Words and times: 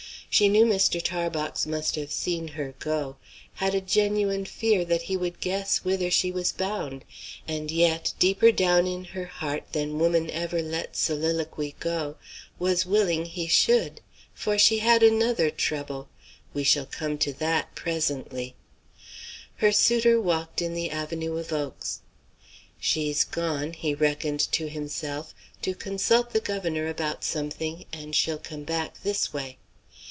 She 0.33 0.47
knew 0.47 0.63
Mr. 0.65 1.03
Tarbox 1.03 1.65
must 1.67 1.95
have 1.95 2.09
seen 2.09 2.47
her 2.47 2.73
go; 2.79 3.17
had 3.55 3.75
a 3.75 3.81
genuine 3.81 4.45
fear 4.45 4.85
that 4.85 5.03
he 5.03 5.17
would 5.17 5.41
guess 5.41 5.79
whither 5.79 6.09
she 6.09 6.31
was 6.31 6.53
bound, 6.53 7.03
and 7.49 7.69
yet, 7.69 8.13
deeper 8.17 8.49
down 8.53 8.87
in 8.87 9.03
her 9.03 9.25
heart 9.25 9.65
than 9.73 9.99
woman 9.99 10.29
ever 10.31 10.61
lets 10.61 10.99
soliloquy 11.01 11.75
go, 11.81 12.15
was 12.57 12.85
willing 12.85 13.25
he 13.25 13.45
should. 13.45 13.99
For 14.33 14.57
she 14.57 14.77
had 14.79 15.03
another 15.03 15.49
trouble. 15.51 16.07
We 16.53 16.63
shall 16.63 16.85
come 16.85 17.17
to 17.19 17.33
that 17.33 17.75
presently. 17.75 18.55
Her 19.57 19.73
suitor 19.73 20.19
walked 20.19 20.61
in 20.61 20.73
the 20.75 20.91
avenue 20.91 21.37
of 21.37 21.51
oaks. 21.51 21.99
"She's 22.79 23.25
gone," 23.25 23.73
he 23.73 23.93
reckoned 23.93 24.39
to 24.53 24.69
himself, 24.69 25.35
"to 25.61 25.75
consult 25.75 26.31
the 26.31 26.39
governor 26.39 26.87
about 26.87 27.25
something, 27.25 27.83
and 27.91 28.15
she'll 28.15 28.37
come 28.39 28.63
back 28.63 29.03
this 29.03 29.33
way." 29.33 29.57